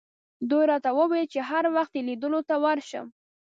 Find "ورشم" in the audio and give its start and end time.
2.63-3.05